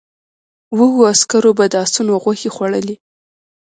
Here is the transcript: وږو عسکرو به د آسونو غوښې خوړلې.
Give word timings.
وږو 0.77 1.01
عسکرو 1.13 1.51
به 1.57 1.65
د 1.71 1.73
آسونو 1.83 2.13
غوښې 2.23 2.49
خوړلې. 2.55 2.95